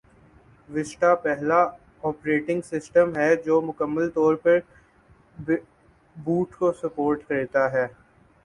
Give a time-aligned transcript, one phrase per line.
[0.69, 1.59] vista پہلا
[2.01, 4.59] operating system ہے جو مکمل طور پر
[5.39, 7.85] بٹ کو سپورٹ کرتا ہے